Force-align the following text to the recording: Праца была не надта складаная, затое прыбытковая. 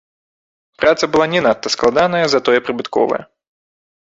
Праца 0.83 1.09
была 1.15 1.27
не 1.35 1.41
надта 1.47 1.67
складаная, 1.75 2.25
затое 2.35 2.57
прыбытковая. 2.71 3.23